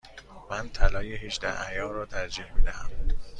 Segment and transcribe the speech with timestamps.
[0.51, 2.89] من طلای هجده عیار را ترجیح می دهم.